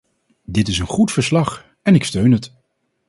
[0.45, 2.53] Dit is een goed verslag en ik steun het.